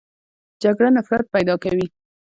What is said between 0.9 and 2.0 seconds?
نفرت پیدا کوي